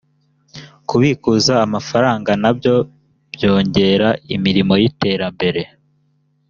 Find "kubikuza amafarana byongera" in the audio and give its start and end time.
0.89-4.09